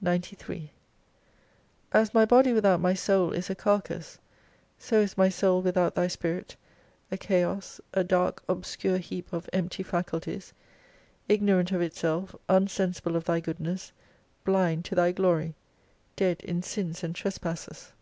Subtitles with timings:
[0.00, 0.72] 93
[1.92, 4.18] As my body without my Soul is a Carcase,
[4.80, 6.56] so is my soul without Thy Spirit,
[7.12, 10.52] a chaos, a dark obscure heap of empty faculties:
[11.28, 13.92] ignorant of itself, unsensible of Thy goodness,
[14.42, 15.54] blind to Thy glory:
[16.16, 17.92] dead in sins and tres passes.